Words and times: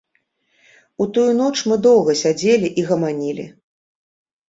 У 1.03 1.07
тую 1.17 1.27
ноч 1.43 1.53
мы 1.73 1.79
доўга 1.89 2.17
сядзелі 2.25 2.75
і 2.81 2.89
гаманілі. 2.91 3.51